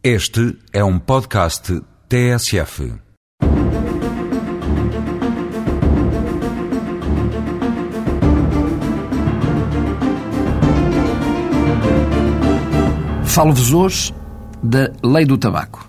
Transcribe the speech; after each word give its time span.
Este 0.00 0.56
é 0.72 0.84
um 0.84 0.96
podcast 0.96 1.82
TSF. 2.08 2.92
Falo-vos 13.24 13.72
hoje 13.72 14.14
da 14.62 14.92
Lei 15.02 15.24
do 15.24 15.36
Tabaco. 15.36 15.88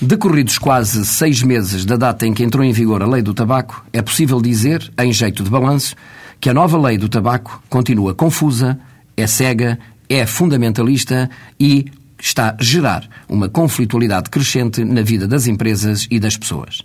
Decorridos 0.00 0.56
quase 0.56 1.04
seis 1.04 1.42
meses 1.42 1.84
da 1.84 1.98
data 1.98 2.26
em 2.26 2.32
que 2.32 2.42
entrou 2.42 2.64
em 2.64 2.72
vigor 2.72 3.02
a 3.02 3.06
Lei 3.06 3.20
do 3.20 3.34
Tabaco, 3.34 3.84
é 3.92 4.00
possível 4.00 4.40
dizer, 4.40 4.90
em 4.98 5.12
jeito 5.12 5.44
de 5.44 5.50
balanço, 5.50 5.94
que 6.40 6.48
a 6.48 6.54
nova 6.54 6.78
Lei 6.78 6.96
do 6.96 7.06
Tabaco 7.06 7.62
continua 7.68 8.14
confusa, 8.14 8.80
é 9.14 9.26
cega, 9.26 9.78
é 10.08 10.24
fundamentalista 10.24 11.28
e 11.60 11.84
está 12.22 12.54
a 12.56 12.62
gerar 12.62 13.04
uma 13.28 13.48
conflitualidade 13.48 14.30
crescente 14.30 14.84
na 14.84 15.02
vida 15.02 15.26
das 15.26 15.48
empresas 15.48 16.06
e 16.08 16.20
das 16.20 16.36
pessoas. 16.36 16.82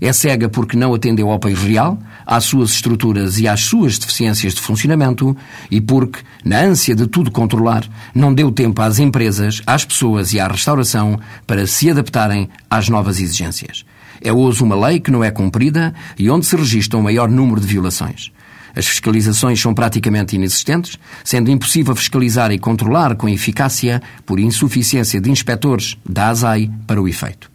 É 0.00 0.12
cega 0.12 0.48
porque 0.48 0.76
não 0.76 0.92
atendeu 0.92 1.30
ao 1.30 1.38
país 1.38 1.58
real, 1.62 1.98
às 2.26 2.44
suas 2.44 2.70
estruturas 2.72 3.38
e 3.38 3.48
às 3.48 3.60
suas 3.60 3.96
deficiências 3.96 4.52
de 4.54 4.60
funcionamento 4.60 5.34
e 5.70 5.80
porque, 5.80 6.20
na 6.44 6.60
ânsia 6.60 6.94
de 6.94 7.06
tudo 7.06 7.30
controlar, 7.30 7.84
não 8.14 8.34
deu 8.34 8.50
tempo 8.52 8.82
às 8.82 8.98
empresas, 8.98 9.62
às 9.66 9.84
pessoas 9.84 10.34
e 10.34 10.40
à 10.40 10.46
restauração 10.46 11.18
para 11.46 11.66
se 11.66 11.90
adaptarem 11.90 12.50
às 12.68 12.88
novas 12.88 13.20
exigências. 13.20 13.86
É 14.20 14.32
hoje 14.32 14.62
uma 14.62 14.86
lei 14.86 15.00
que 15.00 15.10
não 15.10 15.24
é 15.24 15.30
cumprida 15.30 15.94
e 16.18 16.28
onde 16.28 16.44
se 16.44 16.56
registra 16.56 16.98
um 16.98 17.02
maior 17.02 17.28
número 17.28 17.60
de 17.60 17.66
violações. 17.66 18.32
As 18.76 18.86
fiscalizações 18.86 19.60
são 19.60 19.72
praticamente 19.72 20.34
inexistentes, 20.34 20.98
sendo 21.22 21.50
impossível 21.50 21.94
fiscalizar 21.94 22.50
e 22.50 22.58
controlar 22.58 23.14
com 23.14 23.28
eficácia 23.28 24.02
por 24.26 24.40
insuficiência 24.40 25.20
de 25.20 25.30
inspectores 25.30 25.96
da 26.04 26.28
ASAI 26.28 26.70
para 26.86 27.00
o 27.00 27.08
efeito. 27.08 27.50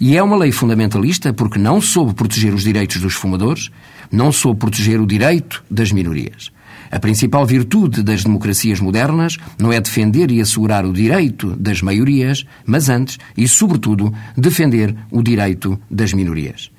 E 0.00 0.16
é 0.16 0.22
uma 0.22 0.36
lei 0.36 0.52
fundamentalista 0.52 1.32
porque 1.32 1.58
não 1.58 1.80
soube 1.80 2.14
proteger 2.14 2.54
os 2.54 2.62
direitos 2.62 3.00
dos 3.00 3.14
fumadores, 3.14 3.70
não 4.12 4.30
soube 4.30 4.60
proteger 4.60 5.00
o 5.00 5.06
direito 5.06 5.64
das 5.70 5.90
minorias. 5.90 6.52
A 6.90 6.98
principal 6.98 7.44
virtude 7.44 8.02
das 8.02 8.24
democracias 8.24 8.80
modernas 8.80 9.36
não 9.58 9.72
é 9.72 9.80
defender 9.80 10.30
e 10.30 10.40
assegurar 10.40 10.86
o 10.86 10.92
direito 10.92 11.54
das 11.56 11.82
maiorias, 11.82 12.46
mas 12.64 12.88
antes 12.88 13.18
e, 13.36 13.46
sobretudo, 13.46 14.12
defender 14.36 14.94
o 15.10 15.22
direito 15.22 15.78
das 15.90 16.12
minorias. 16.12 16.70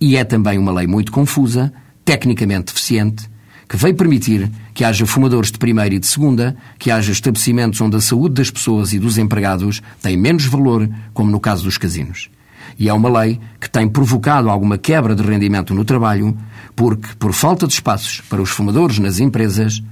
E 0.00 0.16
é 0.16 0.24
também 0.24 0.58
uma 0.58 0.72
lei 0.72 0.86
muito 0.86 1.12
confusa, 1.12 1.72
tecnicamente 2.04 2.72
deficiente, 2.72 3.28
que 3.68 3.76
veio 3.76 3.94
permitir 3.94 4.50
que 4.74 4.84
haja 4.84 5.06
fumadores 5.06 5.52
de 5.52 5.58
primeira 5.58 5.94
e 5.94 5.98
de 5.98 6.06
segunda, 6.06 6.56
que 6.78 6.90
haja 6.90 7.12
estabelecimentos 7.12 7.80
onde 7.80 7.96
a 7.96 8.00
saúde 8.00 8.34
das 8.34 8.50
pessoas 8.50 8.92
e 8.92 8.98
dos 8.98 9.16
empregados 9.16 9.80
tem 10.02 10.16
menos 10.16 10.44
valor, 10.46 10.88
como 11.14 11.30
no 11.30 11.38
caso 11.38 11.64
dos 11.64 11.78
casinos. 11.78 12.30
E 12.78 12.88
é 12.88 12.92
uma 12.92 13.20
lei 13.20 13.38
que 13.60 13.70
tem 13.70 13.88
provocado 13.88 14.48
alguma 14.48 14.76
quebra 14.78 15.14
de 15.14 15.22
rendimento 15.22 15.74
no 15.74 15.84
trabalho, 15.84 16.36
porque, 16.74 17.08
por 17.18 17.32
falta 17.32 17.66
de 17.66 17.74
espaços 17.74 18.22
para 18.22 18.42
os 18.42 18.50
fumadores 18.50 18.98
nas 18.98 19.20
empresas, 19.20 19.82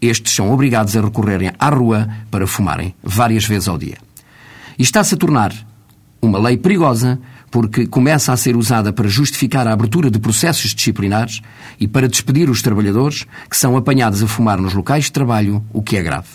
estes 0.00 0.34
são 0.34 0.50
obrigados 0.52 0.96
a 0.96 1.00
recorrerem 1.00 1.52
à 1.58 1.68
rua 1.68 2.08
para 2.30 2.46
fumarem 2.46 2.94
várias 3.02 3.44
vezes 3.44 3.68
ao 3.68 3.78
dia. 3.78 3.98
E 4.78 4.82
está-se 4.82 5.14
a 5.14 5.18
tornar 5.18 5.52
uma 6.20 6.38
lei 6.38 6.56
perigosa 6.56 7.20
porque 7.50 7.86
começa 7.86 8.32
a 8.32 8.36
ser 8.36 8.56
usada 8.56 8.92
para 8.92 9.08
justificar 9.08 9.66
a 9.66 9.72
abertura 9.72 10.10
de 10.10 10.18
processos 10.18 10.74
disciplinares 10.74 11.40
e 11.80 11.88
para 11.88 12.08
despedir 12.08 12.50
os 12.50 12.62
trabalhadores 12.62 13.26
que 13.48 13.56
são 13.56 13.76
apanhados 13.76 14.22
a 14.22 14.26
fumar 14.26 14.60
nos 14.60 14.74
locais 14.74 15.04
de 15.04 15.12
trabalho, 15.12 15.64
o 15.72 15.82
que 15.82 15.96
é 15.96 16.02
grave. 16.02 16.28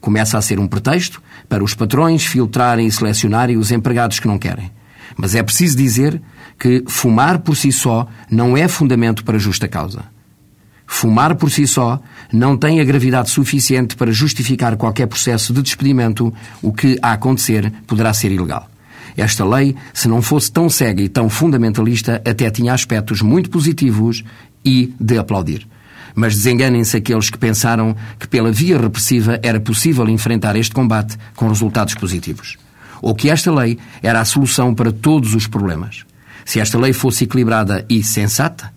Começa 0.00 0.38
a 0.38 0.42
ser 0.42 0.58
um 0.58 0.66
pretexto 0.66 1.22
para 1.48 1.62
os 1.62 1.74
patrões 1.74 2.24
filtrarem 2.24 2.86
e 2.86 2.92
selecionarem 2.92 3.56
os 3.56 3.70
empregados 3.70 4.18
que 4.18 4.26
não 4.26 4.38
querem. 4.38 4.70
Mas 5.16 5.34
é 5.34 5.42
preciso 5.42 5.76
dizer 5.76 6.20
que 6.58 6.84
fumar 6.86 7.40
por 7.40 7.56
si 7.56 7.70
só 7.72 8.06
não 8.30 8.56
é 8.56 8.66
fundamento 8.68 9.24
para 9.24 9.38
justa 9.38 9.68
causa. 9.68 10.04
Fumar 10.86 11.36
por 11.36 11.50
si 11.50 11.66
só 11.66 12.00
não 12.32 12.56
tem 12.56 12.80
a 12.80 12.84
gravidade 12.84 13.30
suficiente 13.30 13.94
para 13.94 14.10
justificar 14.10 14.76
qualquer 14.76 15.06
processo 15.06 15.52
de 15.52 15.62
despedimento, 15.62 16.34
o 16.60 16.72
que, 16.72 16.98
a 17.00 17.12
acontecer, 17.12 17.72
poderá 17.86 18.12
ser 18.12 18.32
ilegal. 18.32 18.68
Esta 19.16 19.44
lei, 19.44 19.76
se 19.92 20.08
não 20.08 20.22
fosse 20.22 20.50
tão 20.50 20.68
cega 20.68 21.02
e 21.02 21.08
tão 21.08 21.28
fundamentalista, 21.28 22.22
até 22.24 22.50
tinha 22.50 22.72
aspectos 22.72 23.22
muito 23.22 23.50
positivos 23.50 24.24
e 24.64 24.92
de 25.00 25.18
aplaudir. 25.18 25.66
Mas 26.14 26.34
desenganem-se 26.34 26.96
aqueles 26.96 27.30
que 27.30 27.38
pensaram 27.38 27.94
que 28.18 28.26
pela 28.26 28.50
via 28.50 28.78
repressiva 28.78 29.38
era 29.42 29.60
possível 29.60 30.08
enfrentar 30.08 30.56
este 30.56 30.74
combate 30.74 31.16
com 31.36 31.48
resultados 31.48 31.94
positivos. 31.94 32.58
Ou 33.00 33.14
que 33.14 33.30
esta 33.30 33.52
lei 33.52 33.78
era 34.02 34.20
a 34.20 34.24
solução 34.24 34.74
para 34.74 34.92
todos 34.92 35.34
os 35.34 35.46
problemas. 35.46 36.04
Se 36.44 36.60
esta 36.60 36.78
lei 36.78 36.92
fosse 36.92 37.24
equilibrada 37.24 37.84
e 37.88 38.02
sensata, 38.02 38.72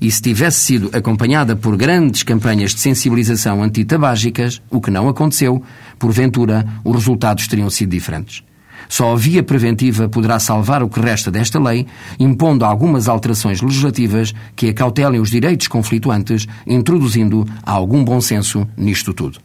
e 0.00 0.10
se 0.10 0.22
tivesse 0.22 0.60
sido 0.60 0.90
acompanhada 0.92 1.56
por 1.56 1.76
grandes 1.76 2.22
campanhas 2.22 2.72
de 2.72 2.80
sensibilização 2.80 3.62
antitabágicas, 3.62 4.62
o 4.70 4.80
que 4.80 4.90
não 4.90 5.08
aconteceu, 5.08 5.62
porventura 5.98 6.66
os 6.84 6.94
resultados 6.94 7.48
teriam 7.48 7.68
sido 7.68 7.90
diferentes. 7.90 8.42
Só 8.88 9.12
a 9.12 9.16
via 9.16 9.42
preventiva 9.42 10.08
poderá 10.08 10.38
salvar 10.38 10.82
o 10.82 10.88
que 10.88 11.00
resta 11.00 11.30
desta 11.30 11.58
lei, 11.58 11.86
impondo 12.18 12.64
algumas 12.64 13.08
alterações 13.08 13.60
legislativas 13.60 14.34
que 14.56 14.68
acautelem 14.68 15.20
os 15.20 15.30
direitos 15.30 15.68
conflituantes, 15.68 16.46
introduzindo 16.66 17.46
algum 17.64 18.02
bom 18.02 18.20
senso 18.20 18.66
nisto 18.76 19.12
tudo. 19.12 19.38